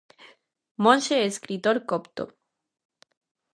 [0.83, 2.23] Monxe e escritor copto.